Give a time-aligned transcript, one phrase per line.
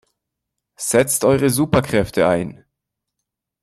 [0.77, 2.65] Setzt eure Superkräfte ein!